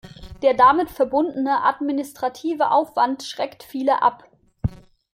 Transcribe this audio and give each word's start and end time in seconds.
Der 0.41 0.55
damit 0.55 0.89
verbundene 0.89 1.61
administrative 1.63 2.71
Aufwand 2.71 3.21
schreckt 3.21 3.61
viele 3.61 4.01
ab. 4.01 4.23